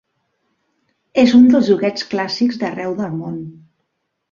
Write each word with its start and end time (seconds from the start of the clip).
És 1.25 1.35
un 1.41 1.45
dels 1.51 1.67
joguets 1.69 2.07
clàssics 2.15 2.59
d'arreu 2.65 2.99
del 3.05 3.17
món. 3.21 3.39